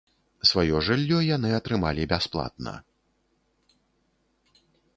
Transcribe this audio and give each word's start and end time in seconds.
Сваё 0.51 0.77
жыллё 0.87 1.19
яны 1.25 1.51
атрымалі 1.59 2.07
бясплатна. 2.13 2.73